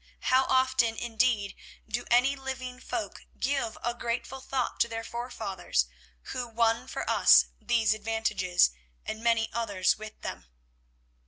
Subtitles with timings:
[0.33, 1.55] How often, indeed,
[1.87, 5.85] do any living folk give a grateful thought to the forefathers
[6.33, 8.71] who won for us these advantages,
[9.05, 10.47] and many others with them?